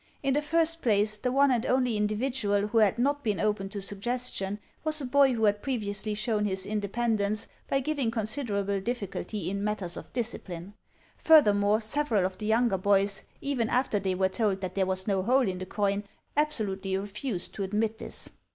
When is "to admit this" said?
17.53-18.27